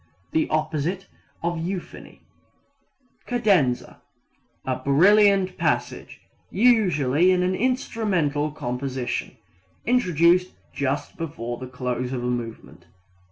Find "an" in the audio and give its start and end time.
7.43-7.53